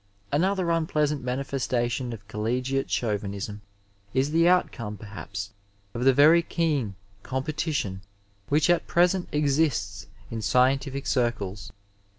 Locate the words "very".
6.11-6.41